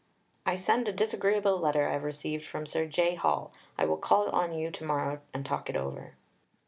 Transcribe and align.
"I 0.47 0.55
send 0.55 0.87
a 0.87 0.91
disagreeable 0.91 1.59
letter 1.59 1.87
I 1.87 1.93
have 1.93 2.03
received 2.03 2.43
from 2.43 2.65
Sir 2.65 2.87
J. 2.87 3.13
Hall. 3.13 3.53
I 3.77 3.85
will 3.85 3.97
call 3.97 4.29
on 4.29 4.51
you 4.51 4.71
to 4.71 4.83
morrow 4.83 5.21
and 5.31 5.45
talk 5.45 5.69
it 5.69 5.75
over." 5.75 6.15